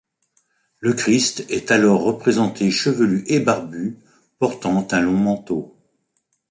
[0.79, 3.99] Le Christ est alors représenté chevelu et barbu,
[4.39, 5.77] portant un long manteau.